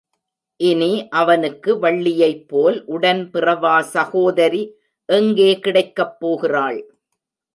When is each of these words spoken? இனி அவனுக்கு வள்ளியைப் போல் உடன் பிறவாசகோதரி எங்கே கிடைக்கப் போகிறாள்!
இனி 0.59 0.89
அவனுக்கு 1.11 1.71
வள்ளியைப் 1.79 2.47
போல் 2.47 2.77
உடன் 2.87 3.21
பிறவாசகோதரி 3.33 4.63
எங்கே 5.09 5.51
கிடைக்கப் 5.59 6.17
போகிறாள்! 6.19 6.81